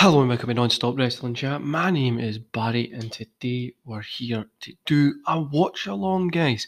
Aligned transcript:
Hello 0.00 0.20
and 0.20 0.28
welcome 0.28 0.48
to 0.48 0.54
Non-Stop 0.54 0.98
Wrestling 0.98 1.32
Chat. 1.32 1.62
My 1.62 1.90
name 1.90 2.18
is 2.18 2.36
Barry 2.36 2.92
and 2.92 3.10
today 3.10 3.72
we're 3.86 4.02
here 4.02 4.44
to 4.60 4.74
do 4.84 5.14
a 5.26 5.40
watch 5.40 5.86
along, 5.86 6.28
guys. 6.28 6.66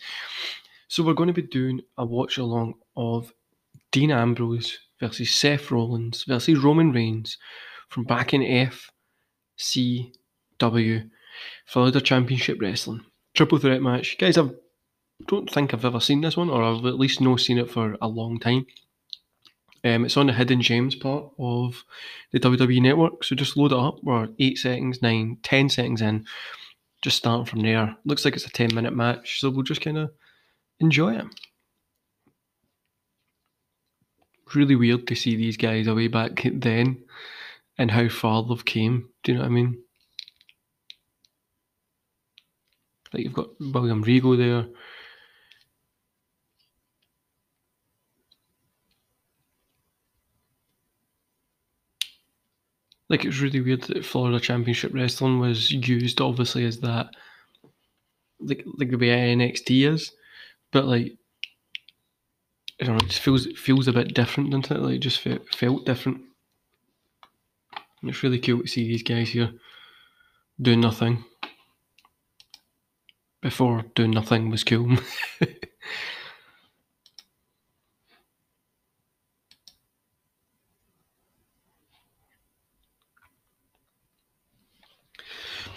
So 0.89 1.03
we're 1.03 1.13
going 1.13 1.27
to 1.27 1.35
be 1.35 1.43
doing 1.43 1.83
a 1.99 2.07
watch 2.07 2.39
along 2.39 2.77
of 2.97 3.35
Dean 3.93 4.11
Ambrose 4.11 4.79
versus 4.99 5.31
Seth 5.35 5.71
Rollins 5.71 6.25
versus 6.25 6.59
Roman 6.59 6.91
Reigns 6.91 7.37
from 7.91 8.05
back 8.05 8.33
in 8.33 8.71
FCW 9.61 11.11
Florida 11.67 12.01
Championship 12.01 12.59
Wrestling. 12.63 13.05
Triple 13.35 13.59
threat 13.59 13.83
match. 13.83 14.17
Guys, 14.17 14.39
I 14.39 14.49
don't 15.27 15.51
think 15.51 15.75
I've 15.75 15.85
ever 15.85 16.01
seen 16.01 16.23
this 16.23 16.39
one, 16.39 16.49
or 16.49 16.63
I've 16.63 16.87
at 16.87 16.99
least 16.99 17.21
not 17.21 17.41
seen 17.41 17.59
it 17.59 17.71
for 17.71 17.99
a 18.01 18.09
long 18.09 18.39
time. 18.39 18.65
Um, 19.85 20.05
it's 20.05 20.17
on 20.17 20.27
the 20.27 20.33
Hidden 20.33 20.63
Gems 20.63 20.95
part 20.95 21.33
of 21.39 21.85
the 22.33 22.41
WWE 22.41 22.83
Network, 22.83 23.25
so 23.25 23.37
just 23.37 23.57
load 23.57 23.73
it 23.73 23.79
up. 23.79 24.03
We're 24.03 24.29
8 24.39 24.59
seconds, 24.59 25.03
9, 25.03 25.39
10 25.43 25.69
seconds 25.69 26.03
in, 26.03 26.27
just 27.03 27.19
starting 27.19 27.47
from 27.47 27.61
there. 27.61 27.97
Looks 28.05 28.25
like 28.25 28.35
it's 28.35 28.47
a 28.47 28.51
10 28.51 28.75
minute 28.75 28.95
match, 28.95 29.41
so 29.41 29.51
we'll 29.51 29.63
just 29.63 29.81
kind 29.81 29.99
of 29.99 30.11
enjoy 30.81 31.17
it. 31.17 31.27
Really 34.55 34.77
weird 34.77 35.07
to 35.07 35.15
see 35.15 35.37
these 35.37 35.57
guys 35.57 35.87
away 35.87 36.09
back 36.09 36.43
then 36.53 37.05
and 37.77 37.91
how 37.91 38.09
far 38.09 38.43
they've 38.43 38.65
came. 38.65 39.11
Do 39.23 39.33
you 39.33 39.39
know 39.39 39.45
what 39.45 39.51
I 39.51 39.55
mean? 39.55 39.79
Like 43.13 43.25
you've 43.25 43.33
got 43.33 43.51
William 43.61 44.03
Regal 44.03 44.37
there, 44.37 44.67
like 53.09 53.25
it's 53.25 53.41
really 53.41 53.61
weird 53.61 53.83
that 53.83 54.05
Florida 54.05 54.39
Championship 54.41 54.93
Wrestling 54.93 55.39
was 55.41 55.71
used 55.71 56.21
obviously 56.21 56.65
as 56.65 56.81
that 56.81 57.09
like 58.41 58.65
like 58.79 58.91
the 58.91 58.97
way 58.97 59.35
NXT 59.35 59.93
is, 59.93 60.13
but 60.73 60.85
like 60.85 61.17
I 62.81 62.85
don't 62.85 62.97
know, 62.97 63.05
it 63.05 63.09
just 63.09 63.21
feels 63.21 63.47
feels 63.57 63.89
a 63.89 63.93
bit 63.93 64.15
different, 64.15 64.51
doesn't 64.51 64.71
it? 64.71 64.81
Like 64.81 64.95
it 64.97 64.99
just 64.99 65.21
felt, 65.21 65.55
felt 65.55 65.87
different. 65.87 66.21
And 68.01 68.11
it's 68.11 68.23
really 68.23 68.39
cool 68.39 68.61
to 68.63 68.69
see 68.69 68.87
these 68.87 69.03
guys 69.03 69.31
here 69.31 69.51
doing 70.61 70.81
nothing 70.81 71.25
before 73.41 73.85
doing 73.95 74.11
nothing 74.11 74.51
was 74.51 74.65
cool. 74.65 74.97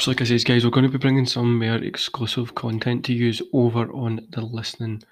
So, 0.01 0.09
like 0.09 0.21
I 0.21 0.23
said, 0.23 0.43
guys, 0.45 0.65
we're 0.65 0.71
going 0.71 0.87
to 0.87 0.91
be 0.91 0.97
bringing 0.97 1.27
some 1.27 1.59
more 1.59 1.75
exclusive 1.75 2.55
content 2.55 3.05
to 3.05 3.13
use 3.13 3.39
over 3.53 3.83
on 3.93 4.27
the 4.31 4.41
listening 4.41 5.03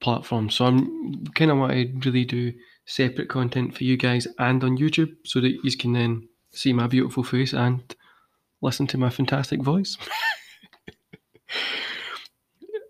platform. 0.00 0.48
So, 0.48 0.66
I'm 0.66 1.26
kind 1.34 1.50
of 1.50 1.58
want 1.58 1.72
to 1.72 2.08
really 2.08 2.24
do 2.24 2.52
separate 2.84 3.28
content 3.28 3.76
for 3.76 3.82
you 3.82 3.96
guys 3.96 4.28
and 4.38 4.62
on 4.62 4.78
YouTube 4.78 5.16
so 5.24 5.40
that 5.40 5.56
you 5.64 5.76
can 5.76 5.92
then 5.92 6.28
see 6.52 6.72
my 6.72 6.86
beautiful 6.86 7.24
face 7.24 7.52
and 7.52 7.82
listen 8.62 8.86
to 8.86 8.96
my 8.96 9.10
fantastic 9.10 9.60
voice. 9.60 9.96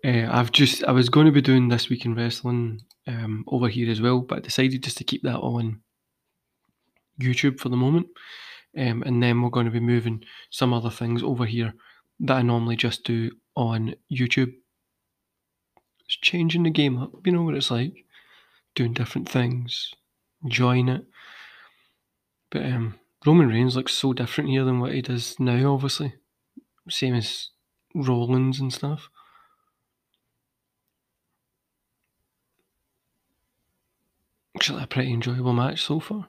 uh, 0.05 0.27
I've 0.29 0.51
just 0.51 0.83
I 0.83 0.91
was 0.91 1.09
going 1.09 1.25
to 1.25 1.31
be 1.31 1.41
doing 1.41 1.69
this 1.69 1.89
week 1.89 2.05
in 2.05 2.13
wrestling 2.13 2.81
um, 3.07 3.43
over 3.47 3.69
here 3.69 3.89
as 3.89 4.01
well, 4.01 4.19
but 4.19 4.37
I 4.37 4.41
decided 4.41 4.83
just 4.83 4.99
to 4.99 5.03
keep 5.03 5.23
that 5.23 5.39
on 5.39 5.81
YouTube 7.19 7.59
for 7.59 7.69
the 7.69 7.75
moment. 7.75 8.05
Um, 8.77 9.01
and 9.05 9.23
then 9.23 9.41
we're 9.41 9.49
going 9.49 9.65
to 9.65 9.71
be 9.71 9.79
moving 9.79 10.23
some 10.51 10.73
other 10.73 10.91
things 10.91 11.23
over 11.23 11.45
here 11.45 11.73
that 12.19 12.37
I 12.37 12.41
normally 12.43 12.75
just 12.75 13.03
do 13.03 13.31
on 13.55 13.95
YouTube. 14.11 14.53
It's 16.05 16.17
changing 16.17 16.63
the 16.63 16.69
game 16.69 16.97
up, 16.97 17.11
you 17.25 17.31
know 17.31 17.41
what 17.43 17.55
it's 17.55 17.71
like? 17.71 18.05
Doing 18.75 18.93
different 18.93 19.27
things, 19.27 19.93
enjoying 20.43 20.89
it. 20.89 21.05
But 22.51 22.65
um, 22.65 22.99
Roman 23.25 23.49
Reigns 23.49 23.75
looks 23.75 23.93
so 23.93 24.13
different 24.13 24.51
here 24.51 24.63
than 24.63 24.79
what 24.79 24.93
he 24.93 25.01
does 25.01 25.39
now, 25.39 25.73
obviously. 25.73 26.13
Same 26.89 27.15
as 27.15 27.49
Rollins 27.93 28.59
and 28.59 28.71
stuff. 28.71 29.09
Actually, 34.55 34.83
a 34.83 34.87
pretty 34.87 35.13
enjoyable 35.13 35.53
match 35.53 35.83
so 35.83 35.99
far. 35.99 36.27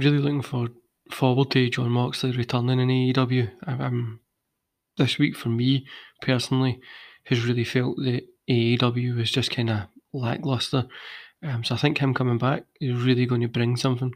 Really 0.00 0.18
looking 0.18 0.42
for 0.42 0.68
forward 1.10 1.50
to 1.50 1.70
Jon 1.70 1.90
Moxley 1.90 2.32
returning 2.32 2.80
in 2.80 2.88
AEW. 2.88 3.50
Um, 3.66 4.20
this 4.96 5.18
week 5.18 5.36
for 5.36 5.48
me 5.48 5.86
personally 6.20 6.80
has 7.24 7.44
really 7.44 7.64
felt 7.64 7.96
that 7.98 8.22
AEW 8.48 9.16
was 9.16 9.30
just 9.30 9.50
kind 9.50 9.70
of 9.70 9.80
lackluster. 10.12 10.86
Um, 11.42 11.64
so 11.64 11.74
I 11.74 11.78
think 11.78 11.98
him 11.98 12.14
coming 12.14 12.38
back 12.38 12.64
is 12.80 13.02
really 13.02 13.26
going 13.26 13.40
to 13.40 13.48
bring 13.48 13.76
something. 13.76 14.14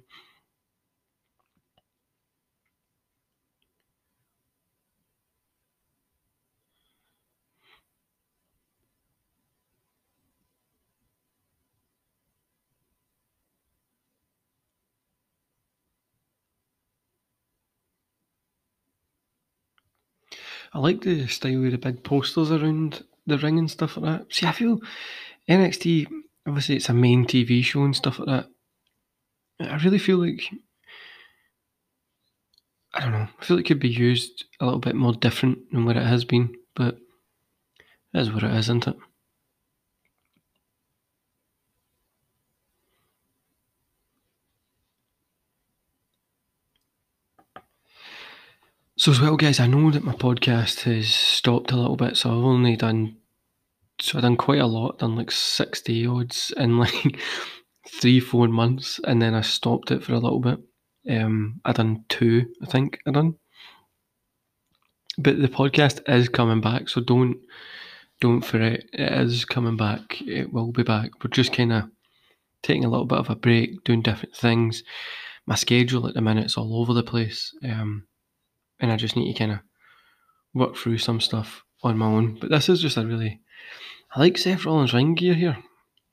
I 20.75 20.81
like 20.81 21.03
the 21.03 21.27
style 21.29 21.61
with 21.61 21.73
the 21.73 21.79
big 21.79 22.03
posters 22.03 22.51
around 22.51 23.05
the 23.27 23.39
ring 23.39 23.59
and 23.59 23.71
stuff 23.71 23.97
like 23.97 24.19
that. 24.21 24.35
See, 24.35 24.47
I 24.47 24.53
feel 24.53 24.81
NXT, 25.49 26.09
obviously, 26.47 26.77
it's 26.77 26.89
a 26.89 26.95
main 26.95 27.25
TV 27.27 27.63
show 27.63 27.85
and 27.85 27.95
stuff 27.95 28.19
like 28.19 28.29
that. 28.29 28.49
I 29.61 29.77
really 29.85 29.99
feel 29.99 30.19
like 30.19 30.43
I 32.93 33.01
don't 33.01 33.13
know. 33.13 33.29
I 33.41 33.45
feel 33.45 33.59
it 33.59 33.65
could 33.65 33.81
be 33.81 33.89
used 33.89 34.45
a 34.61 34.65
little 34.65 34.81
bit 34.81 34.95
more 34.95 35.13
different 35.13 35.71
than 35.73 35.85
what 35.85 35.97
it 35.97 36.07
has 36.07 36.25
been, 36.25 36.55
but 36.75 36.99
is 38.13 38.33
what 38.33 38.45
it 38.45 38.53
is, 38.53 38.67
isn't 38.67 38.87
it? 38.87 38.97
So 49.05 49.11
as 49.11 49.21
well, 49.21 49.37
guys, 49.37 49.61
I 49.61 49.67
know 49.67 49.91
that 49.91 50.03
my 50.03 50.15
podcast 50.15 50.85
has 50.85 51.09
stopped 51.15 51.73
a 51.73 51.77
little 51.77 51.95
bit, 51.95 52.17
so 52.17 52.31
I've 52.31 52.43
only 52.43 52.75
done 52.75 53.19
so 54.01 54.17
I've 54.17 54.23
done 54.23 54.39
quite 54.39 54.63
a 54.63 54.67
lot, 54.67 55.01
done 55.01 55.15
like 55.15 55.31
sixty 55.31 56.07
odds 56.07 56.55
in 56.57 56.79
like 56.85 57.21
three, 57.87 58.19
four 58.19 58.49
months, 58.49 59.01
and 59.05 59.21
then 59.21 59.35
I 59.35 59.43
stopped 59.43 59.91
it 59.91 60.03
for 60.03 60.15
a 60.15 60.19
little 60.19 60.41
bit. 60.41 60.59
Um, 61.11 61.61
I 61.67 61.73
done 61.73 62.07
two, 62.09 62.47
I 62.63 62.65
think 62.65 62.99
I 63.07 63.11
done. 63.11 63.35
But 65.19 65.39
the 65.39 65.49
podcast 65.49 66.01
is 66.09 66.31
coming 66.31 66.63
back, 66.63 66.89
so 66.89 67.03
don't 67.03 67.37
don't 68.23 68.41
fret. 68.41 68.85
It 68.95 69.13
is 69.21 69.45
coming 69.45 69.77
back. 69.77 70.23
It 70.23 70.51
will 70.51 70.73
be 70.73 70.83
back. 70.83 71.11
We're 71.23 71.29
just 71.29 71.53
kind 71.53 71.75
of 71.75 71.91
taking 72.63 72.87
a 72.87 72.91
little 72.91 73.05
bit 73.05 73.19
of 73.19 73.29
a 73.29 73.37
break, 73.37 73.85
doing 73.85 74.01
different 74.01 74.35
things. 74.35 74.83
My 75.45 75.57
schedule 75.57 76.07
at 76.07 76.15
the 76.15 76.23
minute's 76.23 76.57
all 76.57 76.81
over 76.81 76.95
the 76.95 77.03
place. 77.03 77.55
Um, 77.63 78.07
and 78.81 78.93
I 78.93 78.97
just 78.97 79.17
need 79.17 79.33
to 79.33 79.39
kind 79.39 79.53
of 79.53 79.59
work 80.53 80.77
through 80.77 80.99
some 80.99 81.21
stuff 81.21 81.65
on 81.83 81.99
my 81.99 82.07
own. 82.07 82.39
But 82.41 82.51
this 82.51 82.69
is 82.69 82.81
just 82.81 82.97
a 82.97 83.07
really, 83.07 83.41
I 84.15 84.21
like 84.21 84.39
Seth 84.39 84.65
Rollins' 84.65 84.95
ring 84.95 85.15
gear 85.15 85.35
here. 85.35 85.57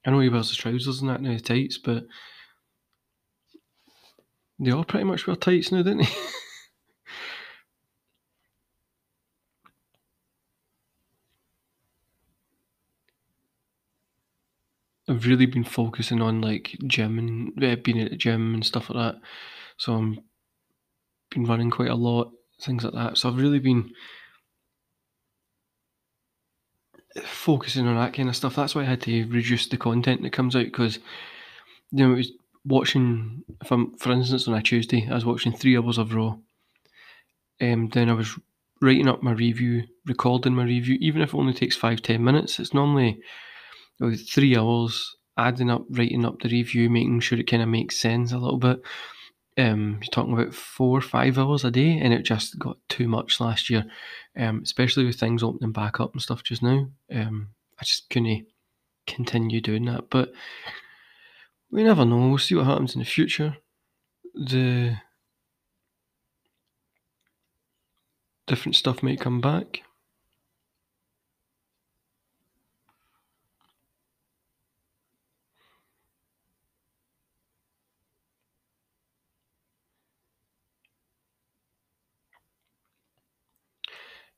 I 0.05 0.11
know 0.11 0.19
he 0.19 0.29
wears 0.29 0.49
his 0.49 0.57
trousers 0.57 1.01
and 1.01 1.09
that 1.09 1.21
now, 1.21 1.31
his 1.31 1.41
tights, 1.43 1.77
but 1.77 2.05
they 4.59 4.71
all 4.71 4.83
pretty 4.83 5.05
much 5.05 5.27
wear 5.27 5.35
tights 5.35 5.71
now, 5.71 5.83
don't 5.83 5.99
they? 5.99 6.07
I've 15.09 15.25
really 15.25 15.45
been 15.45 15.63
focusing 15.65 16.21
on 16.21 16.41
like 16.41 16.77
gym 16.87 17.19
and 17.19 17.63
uh, 17.63 17.75
being 17.83 17.99
at 17.99 18.11
the 18.11 18.17
gym 18.17 18.53
and 18.53 18.65
stuff 18.65 18.89
like 18.89 19.15
that. 19.15 19.21
So 19.77 19.93
I'm 19.93 20.19
been 21.31 21.45
running 21.45 21.69
quite 21.69 21.89
a 21.89 21.95
lot 21.95 22.31
things 22.61 22.83
like 22.83 22.93
that. 22.93 23.17
So 23.17 23.29
I've 23.29 23.37
really 23.37 23.59
been 23.59 23.91
focusing 27.23 27.87
on 27.87 27.95
that 27.95 28.13
kind 28.13 28.29
of 28.29 28.35
stuff. 28.35 28.55
That's 28.55 28.75
why 28.75 28.81
I 28.81 28.85
had 28.85 29.01
to 29.01 29.25
reduce 29.27 29.67
the 29.67 29.77
content 29.77 30.21
that 30.23 30.31
comes 30.33 30.55
out 30.55 30.65
because 30.65 30.99
you 31.91 32.07
know 32.07 32.13
it 32.13 32.17
was 32.17 32.31
watching, 32.65 33.43
if 33.61 33.71
I'm, 33.71 33.97
for 33.97 34.11
instance, 34.11 34.47
on 34.47 34.53
a 34.53 34.61
Tuesday, 34.61 35.07
I 35.09 35.15
was 35.15 35.25
watching 35.25 35.51
three 35.51 35.77
hours 35.77 35.97
of 35.97 36.13
Raw. 36.13 36.37
Um, 37.59 37.89
then 37.89 38.09
I 38.09 38.13
was 38.13 38.37
writing 38.81 39.07
up 39.07 39.21
my 39.21 39.31
review, 39.31 39.83
recording 40.05 40.55
my 40.55 40.63
review, 40.63 40.97
even 41.01 41.21
if 41.21 41.33
it 41.33 41.37
only 41.37 41.53
takes 41.53 41.75
five, 41.75 42.01
ten 42.01 42.23
minutes. 42.23 42.59
It's 42.59 42.73
normally 42.73 43.19
about 43.99 44.17
three 44.17 44.57
hours, 44.57 45.15
adding 45.37 45.69
up, 45.69 45.85
writing 45.89 46.25
up 46.25 46.39
the 46.39 46.49
review, 46.49 46.89
making 46.89 47.19
sure 47.19 47.39
it 47.39 47.49
kind 47.49 47.61
of 47.61 47.69
makes 47.69 47.97
sense 47.97 48.31
a 48.31 48.37
little 48.37 48.57
bit. 48.57 48.81
Um, 49.57 49.99
you're 50.01 50.11
talking 50.11 50.33
about 50.33 50.53
four 50.53 50.97
or 50.97 51.01
five 51.01 51.37
hours 51.37 51.65
a 51.65 51.71
day, 51.71 51.97
and 51.97 52.13
it 52.13 52.23
just 52.23 52.57
got 52.57 52.77
too 52.87 53.07
much 53.07 53.39
last 53.39 53.69
year, 53.69 53.85
um, 54.37 54.61
especially 54.63 55.05
with 55.05 55.19
things 55.19 55.43
opening 55.43 55.73
back 55.73 55.99
up 55.99 56.13
and 56.13 56.21
stuff 56.21 56.43
just 56.43 56.63
now. 56.63 56.87
Um, 57.13 57.49
I 57.79 57.83
just 57.83 58.09
couldn't 58.09 58.45
continue 59.07 59.59
doing 59.61 59.85
that, 59.85 60.09
but 60.09 60.31
we 61.69 61.83
never 61.83 62.05
know. 62.05 62.29
We'll 62.29 62.37
see 62.37 62.55
what 62.55 62.65
happens 62.65 62.95
in 62.95 62.99
the 62.99 63.05
future. 63.05 63.57
The 64.33 64.97
different 68.47 68.75
stuff 68.75 69.03
might 69.03 69.19
come 69.19 69.41
back. 69.41 69.81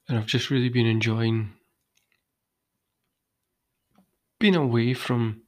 And 0.07 0.17
I've 0.17 0.27
just 0.27 0.49
really 0.49 0.69
been 0.69 0.85
enjoying 0.85 1.55
being 4.39 4.55
away 4.55 4.93
from 4.93 5.41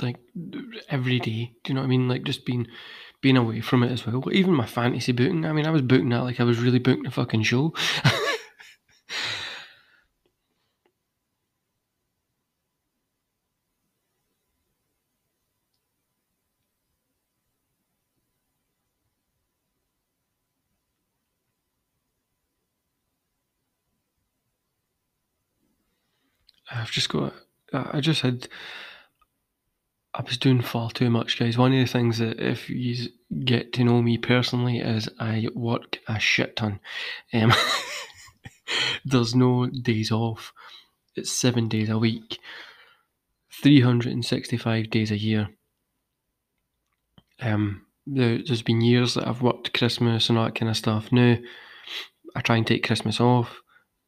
like 0.00 0.16
every 0.88 1.18
day. 1.20 1.52
Do 1.64 1.70
you 1.70 1.74
know 1.74 1.80
what 1.80 1.86
I 1.86 1.90
mean? 1.90 2.08
Like 2.08 2.24
just 2.24 2.44
being 2.44 2.66
being 3.20 3.36
away 3.36 3.60
from 3.60 3.82
it 3.82 3.92
as 3.92 4.06
well. 4.06 4.22
Even 4.32 4.54
my 4.54 4.66
fantasy 4.66 5.12
booking. 5.12 5.44
I 5.44 5.52
mean, 5.52 5.66
I 5.66 5.70
was 5.70 5.82
booking 5.82 6.08
that 6.10 6.22
like 6.24 6.40
I 6.40 6.44
was 6.44 6.58
really 6.58 6.78
booking 6.80 7.06
a 7.06 7.10
fucking 7.10 7.42
show. 7.44 7.72
I've 26.70 26.81
just 26.92 27.08
got. 27.08 27.34
I 27.72 28.00
just 28.00 28.20
had. 28.20 28.48
I 30.14 30.22
was 30.22 30.36
doing 30.36 30.60
far 30.60 30.90
too 30.90 31.08
much, 31.08 31.38
guys. 31.38 31.56
One 31.56 31.72
of 31.72 31.78
the 31.78 31.90
things 31.90 32.18
that, 32.18 32.38
if 32.38 32.68
you 32.68 33.08
get 33.44 33.72
to 33.72 33.84
know 33.84 34.02
me 34.02 34.18
personally, 34.18 34.78
is 34.78 35.08
I 35.18 35.48
work 35.54 35.98
a 36.06 36.18
shit 36.20 36.56
ton. 36.56 36.80
Um, 37.32 37.52
there's 39.06 39.34
no 39.34 39.66
days 39.66 40.12
off. 40.12 40.52
It's 41.16 41.32
seven 41.32 41.68
days 41.68 41.88
a 41.88 41.98
week, 41.98 42.38
365 43.62 44.90
days 44.90 45.10
a 45.10 45.18
year. 45.18 45.48
Um, 47.40 47.86
there's 48.06 48.62
been 48.62 48.82
years 48.82 49.14
that 49.14 49.26
I've 49.26 49.42
worked 49.42 49.72
Christmas 49.72 50.28
and 50.28 50.38
all 50.38 50.44
that 50.44 50.54
kind 50.54 50.70
of 50.70 50.76
stuff. 50.76 51.10
Now, 51.10 51.36
I 52.34 52.40
try 52.40 52.56
and 52.56 52.66
take 52.66 52.86
Christmas 52.86 53.20
off. 53.20 53.61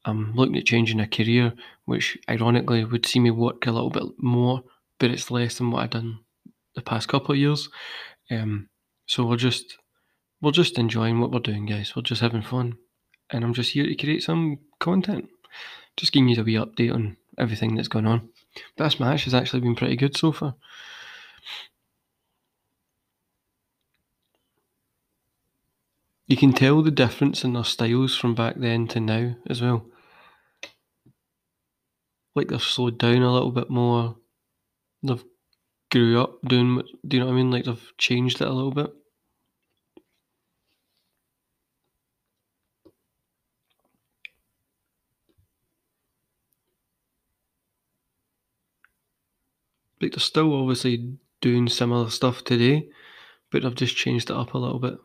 I'm 0.05 0.35
looking 0.35 0.57
at 0.57 0.67
changing 0.67 1.01
a 1.01 1.07
career, 1.07 1.55
which 1.87 2.19
ironically 2.29 2.85
would 2.85 3.07
see 3.07 3.21
me 3.21 3.31
work 3.31 3.67
a 3.67 3.73
little 3.73 3.91
bit 3.91 4.03
more, 4.19 4.63
but 4.99 5.11
it's 5.11 5.31
less 5.31 5.59
than 5.59 5.71
what 5.71 5.83
I've 5.83 5.91
done 5.91 6.21
the 6.75 6.83
past 6.83 7.09
couple 7.09 7.33
of 7.33 7.39
years. 7.39 7.69
Um, 8.31 8.69
so 9.07 9.25
we're 9.25 9.37
just 9.37 9.79
we're 10.43 10.51
just 10.51 10.79
enjoying 10.79 11.21
what 11.21 11.31
we're 11.31 11.39
doing, 11.39 11.67
guys. 11.67 11.97
We're 11.97 12.03
just 12.03 12.21
having 12.21 12.43
fun, 12.43 12.77
and 13.31 13.45
I'm 13.45 13.55
just 13.55 13.73
here 13.73 13.87
to 13.87 13.95
create 13.95 14.23
some 14.23 14.59
content, 14.79 15.29
just 15.97 16.13
giving 16.13 16.29
you 16.29 16.41
a 16.41 16.45
wee 16.45 16.55
update 16.55 16.93
on 16.93 17.17
everything 17.39 17.75
that's 17.75 17.89
going 17.89 18.07
on. 18.07 18.29
But 18.77 18.85
this 18.85 19.01
match 19.01 19.25
has 19.25 19.35
actually 19.35 19.61
been 19.61 19.75
pretty 19.75 19.97
good 19.97 20.17
so 20.17 20.33
far. 20.33 20.57
You 26.27 26.37
can 26.37 26.53
tell 26.53 26.83
the 26.83 26.91
difference 26.91 27.45
in 27.45 27.53
their 27.53 27.65
styles 27.65 28.17
from 28.17 28.35
back 28.35 28.57
then 28.57 28.89
to 28.89 29.01
now 29.01 29.37
as 29.49 29.61
well 29.61 29.87
like 32.35 32.49
they've 32.49 32.63
slowed 32.63 32.99
down 32.99 33.23
a 33.23 33.33
little 33.33 33.53
bit 33.53 33.71
more. 33.71 34.17
They've 35.03 35.25
grew 35.93 36.21
up 36.21 36.41
doing. 36.43 36.83
Do 37.07 37.17
you 37.17 37.21
know 37.23 37.29
what 37.29 37.35
I 37.35 37.37
mean? 37.37 37.51
Like 37.53 37.65
they've 37.67 37.93
changed 37.99 38.41
it 38.43 38.49
a 38.49 38.53
little 38.53 38.73
bit. 38.73 38.93
Like 50.01 50.13
they're 50.13 50.21
still 50.21 50.55
obviously 50.55 51.19
doing 51.41 51.67
similar 51.69 52.09
stuff 52.09 52.45
today, 52.45 52.89
but 53.51 53.65
I've 53.65 53.75
just 53.77 53.97
changed 53.97 54.31
it 54.31 54.37
up 54.37 54.55
a 54.55 54.59
little 54.59 54.81
bit. 54.81 54.99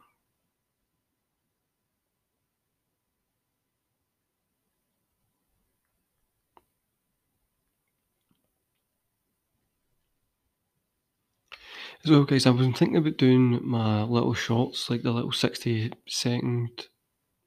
So, 12.06 12.24
guys, 12.24 12.46
I 12.46 12.52
was 12.52 12.66
thinking 12.78 12.96
about 12.96 13.18
doing 13.18 13.60
my 13.62 14.04
little 14.04 14.34
shorts, 14.34 14.90
like 14.90 15.04
the 15.04 15.12
little 15.12 15.34
60 15.34 15.92
second 16.08 16.88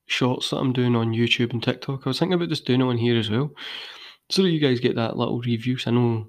shorts 0.06 0.50
that 0.50 0.58
I'm 0.58 0.74
doing 0.74 0.94
on 0.94 1.14
YouTube 1.14 1.52
and 1.52 1.62
TikTok. 1.62 2.02
I 2.04 2.10
was 2.10 2.18
thinking 2.18 2.34
about 2.34 2.50
just 2.50 2.66
doing 2.66 2.82
it 2.82 2.84
on 2.84 2.98
here 2.98 3.18
as 3.18 3.30
well. 3.30 3.52
So 4.30 4.42
that 4.42 4.50
you 4.50 4.60
guys 4.60 4.78
get 4.78 4.96
that 4.96 5.16
little 5.16 5.40
review. 5.40 5.78
So 5.78 5.90
I 5.90 5.94
know 5.94 6.26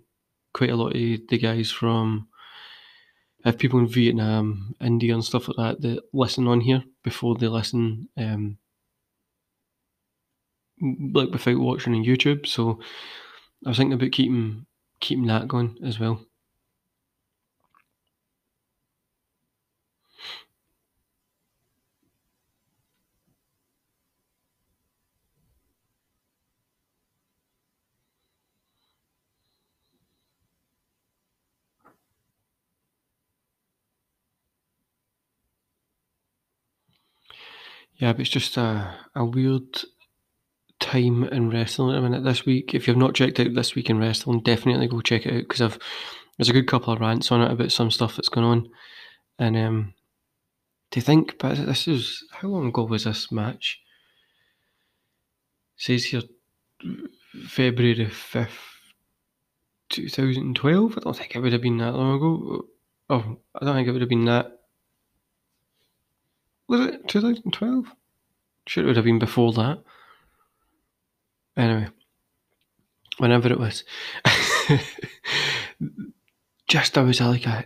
quite 0.53 0.69
a 0.69 0.75
lot 0.77 0.95
of 0.95 1.01
the 1.01 1.37
guys 1.37 1.69
from 1.69 2.29
I 3.43 3.49
have 3.49 3.57
people 3.57 3.79
in 3.79 3.87
Vietnam, 3.87 4.73
India, 4.79 5.13
and 5.13 5.23
stuff 5.23 5.49
like 5.49 5.57
that 5.57 5.81
that 5.81 6.03
listen 6.13 6.47
on 6.47 6.61
here 6.61 6.83
before 7.03 7.35
they 7.35 7.49
listen, 7.49 8.07
um, 8.17 8.57
like 10.79 11.29
without 11.29 11.59
watching 11.59 11.93
on 11.93 12.05
YouTube. 12.05 12.47
So 12.47 12.79
I 13.65 13.69
was 13.69 13.77
thinking 13.77 13.93
about 13.93 14.11
keeping 14.11 14.65
keeping 15.01 15.27
that 15.27 15.49
going 15.49 15.77
as 15.83 15.99
well. 15.99 16.25
Yeah, 38.03 38.11
but 38.11 38.19
it's 38.19 38.29
just 38.29 38.57
a, 38.57 38.95
a 39.15 39.23
weird 39.23 39.63
time 40.81 41.23
in 41.23 41.49
wrestling 41.49 41.95
at 41.95 42.01
the 42.01 42.09
minute 42.09 42.25
this 42.25 42.45
week. 42.45 42.75
If 42.75 42.85
you've 42.85 42.97
not 42.97 43.15
checked 43.15 43.39
out 43.39 43.53
This 43.53 43.75
Week 43.75 43.89
in 43.89 43.97
Wrestling, 43.97 44.41
definitely 44.41 44.89
go 44.89 44.99
check 44.99 45.25
it 45.25 45.33
out 45.33 45.43
because 45.43 45.61
I've 45.61 45.79
there's 46.37 46.49
a 46.49 46.51
good 46.53 46.67
couple 46.67 46.91
of 46.91 46.99
rants 46.99 47.31
on 47.31 47.41
it 47.41 47.49
about 47.49 47.71
some 47.71 47.89
stuff 47.89 48.17
that's 48.17 48.27
going 48.27 48.45
on. 48.45 48.69
And 49.39 49.55
um, 49.55 49.93
to 50.91 50.99
think, 50.99 51.37
but 51.39 51.55
this 51.65 51.87
is 51.87 52.25
how 52.29 52.49
long 52.49 52.67
ago 52.67 52.83
was 52.83 53.05
this 53.05 53.31
match? 53.31 53.79
It 55.77 55.83
says 55.83 56.03
here 56.03 56.23
February 57.47 58.09
fifth, 58.09 58.59
two 59.87 60.09
thousand 60.09 60.57
twelve. 60.57 60.97
I 60.97 60.99
don't 60.99 61.15
think 61.15 61.37
it 61.37 61.39
would 61.39 61.53
have 61.53 61.61
been 61.61 61.77
that 61.77 61.93
long 61.93 62.17
ago. 62.17 62.65
Oh, 63.09 63.37
I 63.55 63.63
don't 63.63 63.75
think 63.75 63.87
it 63.87 63.91
would 63.91 64.01
have 64.01 64.09
been 64.09 64.25
that 64.25 64.59
was 66.67 66.81
it 66.81 67.07
2012? 67.07 67.85
Sure, 68.67 68.83
it 68.83 68.87
would 68.87 68.95
have 68.95 69.05
been 69.05 69.19
before 69.19 69.51
that. 69.53 69.83
Anyway, 71.55 71.87
whenever 73.17 73.51
it 73.51 73.59
was, 73.59 73.83
just 76.67 76.97
I 76.97 77.01
was 77.01 77.21
like 77.21 77.45
a 77.45 77.65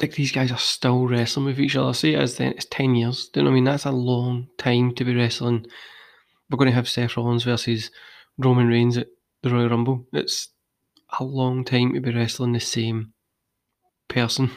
like 0.00 0.14
these 0.14 0.32
guys 0.32 0.52
are 0.52 0.58
still 0.58 1.06
wrestling 1.06 1.46
with 1.46 1.58
each 1.58 1.76
other. 1.76 1.94
Say 1.94 2.14
it 2.14 2.20
as 2.20 2.36
then 2.36 2.52
it's 2.52 2.66
ten 2.66 2.94
years. 2.94 3.28
Do 3.28 3.40
you 3.40 3.44
know 3.44 3.50
what 3.50 3.54
I 3.54 3.54
mean? 3.54 3.64
That's 3.64 3.86
a 3.86 3.92
long 3.92 4.48
time 4.58 4.94
to 4.96 5.04
be 5.04 5.14
wrestling. 5.14 5.66
We're 6.50 6.58
going 6.58 6.70
to 6.70 6.74
have 6.74 6.88
Seth 6.88 7.16
Rollins 7.16 7.44
versus 7.44 7.90
Roman 8.38 8.68
Reigns 8.68 8.98
at 8.98 9.08
the 9.42 9.50
Royal 9.50 9.70
Rumble. 9.70 10.06
It's 10.12 10.48
a 11.18 11.24
long 11.24 11.64
time 11.64 11.94
to 11.94 12.00
be 12.00 12.14
wrestling 12.14 12.52
the 12.52 12.60
same 12.60 13.12
person. 14.08 14.50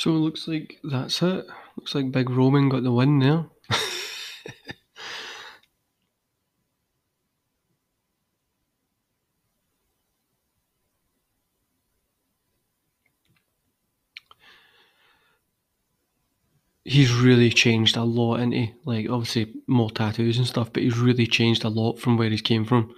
So 0.00 0.12
it 0.12 0.20
looks 0.20 0.48
like 0.48 0.78
that's 0.82 1.20
it. 1.20 1.46
Looks 1.76 1.94
like 1.94 2.10
Big 2.10 2.30
Roman 2.30 2.70
got 2.70 2.84
the 2.84 2.90
win 2.90 3.18
there. 3.18 3.44
he's 16.86 17.12
really 17.12 17.50
changed 17.50 17.98
a 17.98 18.02
lot 18.02 18.36
into 18.36 18.68
like 18.86 19.10
obviously 19.10 19.52
more 19.66 19.90
tattoos 19.90 20.38
and 20.38 20.46
stuff, 20.46 20.72
but 20.72 20.82
he's 20.82 20.96
really 20.96 21.26
changed 21.26 21.64
a 21.64 21.68
lot 21.68 21.98
from 21.98 22.16
where 22.16 22.30
he's 22.30 22.40
came 22.40 22.64
from. 22.64 22.94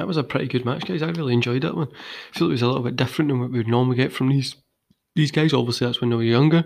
That 0.00 0.06
was 0.06 0.16
a 0.16 0.24
pretty 0.24 0.46
good 0.46 0.64
match, 0.64 0.86
guys. 0.86 1.02
I 1.02 1.10
really 1.10 1.34
enjoyed 1.34 1.60
that 1.60 1.76
one. 1.76 1.88
I 1.92 2.38
feel 2.38 2.48
it 2.48 2.52
was 2.52 2.62
a 2.62 2.66
little 2.66 2.82
bit 2.82 2.96
different 2.96 3.28
than 3.28 3.38
what 3.38 3.50
we 3.50 3.58
would 3.58 3.68
normally 3.68 3.98
get 3.98 4.14
from 4.14 4.30
these 4.30 4.56
these 5.14 5.30
guys. 5.30 5.52
Obviously, 5.52 5.86
that's 5.86 6.00
when 6.00 6.08
they 6.08 6.16
were 6.16 6.22
younger. 6.22 6.64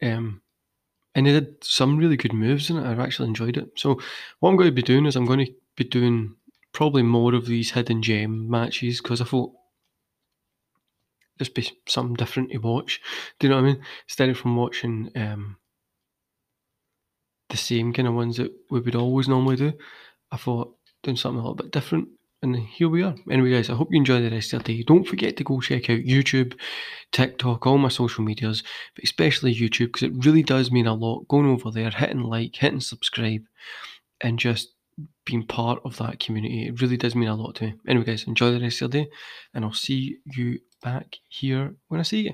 Um, 0.00 0.40
and 1.14 1.26
they 1.26 1.32
did 1.32 1.62
some 1.62 1.98
really 1.98 2.16
good 2.16 2.32
moves 2.32 2.70
in 2.70 2.78
it. 2.78 2.86
I've 2.86 2.98
actually 2.98 3.28
enjoyed 3.28 3.58
it. 3.58 3.72
So 3.76 4.00
what 4.40 4.48
I'm 4.48 4.56
going 4.56 4.70
to 4.70 4.74
be 4.74 4.80
doing 4.80 5.04
is 5.04 5.16
I'm 5.16 5.26
going 5.26 5.44
to 5.44 5.52
be 5.76 5.84
doing 5.84 6.34
probably 6.72 7.02
more 7.02 7.34
of 7.34 7.44
these 7.44 7.72
hidden 7.72 8.00
gem 8.00 8.48
matches 8.48 9.02
because 9.02 9.20
I 9.20 9.26
thought 9.26 9.52
just 11.38 11.54
be 11.54 11.70
something 11.86 12.14
different 12.14 12.52
to 12.52 12.56
watch. 12.56 13.02
Do 13.38 13.46
you 13.46 13.50
know 13.50 13.60
what 13.60 13.68
I 13.68 13.72
mean? 13.74 13.82
Instead 14.08 14.30
of 14.30 14.38
from 14.38 14.56
watching 14.56 15.10
um, 15.14 15.58
the 17.50 17.58
same 17.58 17.92
kind 17.92 18.08
of 18.08 18.14
ones 18.14 18.38
that 18.38 18.50
we 18.70 18.80
would 18.80 18.96
always 18.96 19.28
normally 19.28 19.56
do, 19.56 19.74
I 20.30 20.38
thought 20.38 20.74
doing 21.02 21.18
something 21.18 21.38
a 21.38 21.42
little 21.42 21.54
bit 21.54 21.70
different. 21.70 22.08
And 22.42 22.56
here 22.56 22.88
we 22.88 23.04
are. 23.04 23.14
Anyway, 23.30 23.52
guys, 23.52 23.70
I 23.70 23.74
hope 23.74 23.88
you 23.92 23.98
enjoy 23.98 24.20
the 24.20 24.30
rest 24.30 24.52
of 24.52 24.64
the 24.64 24.76
day. 24.78 24.82
Don't 24.82 25.06
forget 25.06 25.36
to 25.36 25.44
go 25.44 25.60
check 25.60 25.88
out 25.88 26.00
YouTube, 26.00 26.58
TikTok, 27.12 27.64
all 27.66 27.78
my 27.78 27.88
social 27.88 28.24
medias, 28.24 28.64
but 28.96 29.04
especially 29.04 29.54
YouTube 29.54 29.92
because 29.92 30.02
it 30.02 30.24
really 30.24 30.42
does 30.42 30.72
mean 30.72 30.88
a 30.88 30.94
lot 30.94 31.28
going 31.28 31.46
over 31.46 31.70
there, 31.70 31.90
hitting 31.90 32.24
like, 32.24 32.56
hitting 32.56 32.80
subscribe, 32.80 33.42
and 34.20 34.40
just 34.40 34.74
being 35.24 35.46
part 35.46 35.80
of 35.84 35.96
that 35.98 36.18
community. 36.18 36.66
It 36.66 36.82
really 36.82 36.96
does 36.96 37.14
mean 37.14 37.28
a 37.28 37.36
lot 37.36 37.54
to 37.56 37.66
me. 37.66 37.74
Anyway, 37.86 38.06
guys, 38.06 38.24
enjoy 38.26 38.50
the 38.50 38.60
rest 38.60 38.82
of 38.82 38.90
the 38.90 39.04
day, 39.04 39.10
and 39.54 39.64
I'll 39.64 39.72
see 39.72 40.16
you 40.34 40.58
back 40.82 41.18
here 41.28 41.76
when 41.88 42.00
I 42.00 42.02
see 42.02 42.22
you. 42.22 42.32